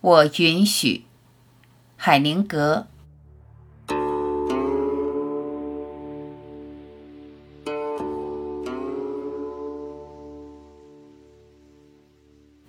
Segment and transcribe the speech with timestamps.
[0.00, 1.04] 我允许，
[1.96, 2.86] 海宁格。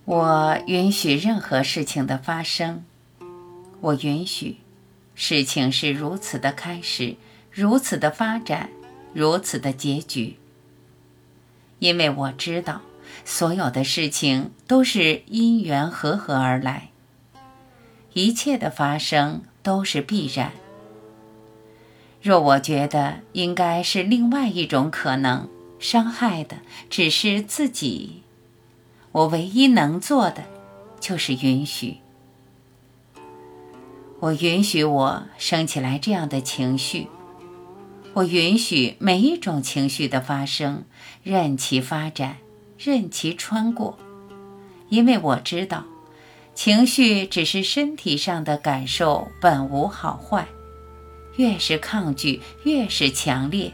[0.06, 2.86] 我允许任何事情的发生。
[3.82, 4.58] 我允许，
[5.14, 7.18] 事情是如此的开始，
[7.52, 8.70] 如此的发展，
[9.14, 10.38] 如此的结局。
[11.80, 12.82] 因为我知道，
[13.26, 16.90] 所有的事情都是因缘和合而来。
[18.18, 20.52] 一切的发生都是必然。
[22.20, 26.58] 若我觉得应该是另外一种可能，伤害的
[26.90, 28.24] 只是自己。
[29.12, 30.46] 我唯一能做的，
[31.00, 31.98] 就是允许。
[34.20, 37.06] 我允许我生起来这样的情绪，
[38.16, 40.86] 我允许每一种情绪的发生，
[41.22, 42.38] 任其发展，
[42.80, 44.00] 任其穿过，
[44.90, 45.86] 因为我知道，
[46.58, 50.48] 情绪只是身体上的感受，本无好坏。
[51.36, 53.72] 越是抗拒，越是强烈。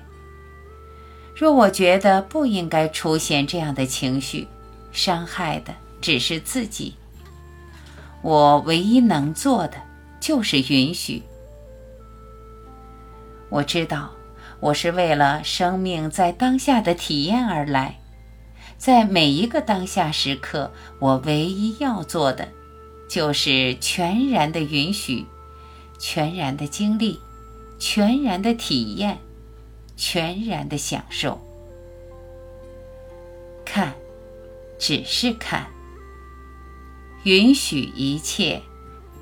[1.33, 4.45] 若我觉得不应该出现这样的情绪，
[4.91, 6.93] 伤害的只是自己。
[8.21, 9.77] 我唯一能做的
[10.19, 11.23] 就是允许。
[13.47, 14.11] 我知道，
[14.59, 17.97] 我是为了生命在当下的体验而来，
[18.77, 22.45] 在每一个当下时刻，我唯一要做的，
[23.13, 25.27] 就是全然的允许，
[25.99, 27.19] 全然的经历，
[27.77, 29.19] 全然的体验，
[29.95, 31.39] 全然的享受。
[33.63, 33.93] 看。
[34.79, 35.67] 只是看，
[37.23, 38.63] 允许一切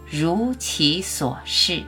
[0.09, 1.83] 如其所是。